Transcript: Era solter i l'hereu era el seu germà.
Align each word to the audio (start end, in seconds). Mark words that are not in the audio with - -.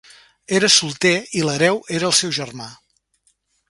Era 0.59 0.69
solter 0.75 1.13
i 1.41 1.45
l'hereu 1.45 1.79
era 2.01 2.11
el 2.11 2.19
seu 2.23 2.37
germà. 2.43 2.75